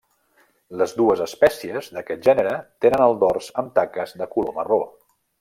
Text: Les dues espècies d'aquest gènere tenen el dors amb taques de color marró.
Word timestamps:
Les 0.81 0.93
dues 1.01 1.19
espècies 1.25 1.89
d'aquest 1.97 2.23
gènere 2.29 2.55
tenen 2.87 3.05
el 3.09 3.15
dors 3.25 3.51
amb 3.63 3.71
taques 3.77 4.17
de 4.23 4.31
color 4.35 4.59
marró. 4.59 4.83